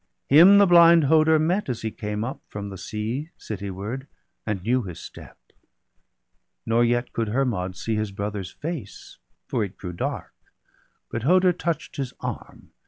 Him 0.29 0.57
the 0.57 0.65
blind 0.65 1.03
Hoder 1.03 1.37
met, 1.37 1.69
as 1.69 1.83
he 1.83 1.91
came 1.91 2.23
up 2.23 2.41
From 2.47 2.69
the 2.69 2.77
sea 2.79 3.29
cityward, 3.37 4.07
and 4.47 4.63
knew 4.63 4.81
his 4.81 4.99
step; 4.99 5.37
Nor 6.65 6.83
yet 6.83 7.13
could 7.13 7.27
Hermod 7.27 7.75
see 7.75 7.97
his 7.97 8.11
brother's 8.11 8.49
face, 8.51 9.19
For 9.45 9.63
it 9.63 9.77
grew 9.77 9.93
dark; 9.93 10.33
but 11.11 11.21
Hoder 11.21 11.53
touch'd 11.53 11.97
his 11.97 12.13
arm. 12.19 12.71